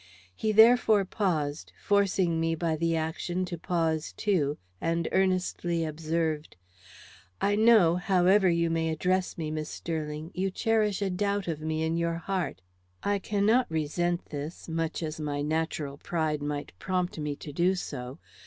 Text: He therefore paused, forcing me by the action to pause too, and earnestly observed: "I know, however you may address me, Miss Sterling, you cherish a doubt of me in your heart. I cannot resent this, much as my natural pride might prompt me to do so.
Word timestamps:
He 0.35 0.51
therefore 0.51 1.05
paused, 1.05 1.73
forcing 1.79 2.39
me 2.39 2.55
by 2.55 2.75
the 2.75 2.95
action 2.95 3.45
to 3.45 3.55
pause 3.55 4.13
too, 4.17 4.57
and 4.81 5.07
earnestly 5.11 5.85
observed: 5.85 6.55
"I 7.39 7.53
know, 7.55 7.97
however 7.97 8.49
you 8.49 8.71
may 8.71 8.89
address 8.89 9.37
me, 9.37 9.51
Miss 9.51 9.69
Sterling, 9.69 10.31
you 10.33 10.49
cherish 10.49 11.03
a 11.03 11.11
doubt 11.11 11.47
of 11.47 11.61
me 11.61 11.83
in 11.83 11.97
your 11.97 12.15
heart. 12.15 12.63
I 13.03 13.19
cannot 13.19 13.69
resent 13.69 14.25
this, 14.31 14.67
much 14.67 15.03
as 15.03 15.19
my 15.19 15.43
natural 15.43 15.97
pride 15.99 16.41
might 16.41 16.71
prompt 16.79 17.19
me 17.19 17.35
to 17.35 17.53
do 17.53 17.75
so. 17.75 18.17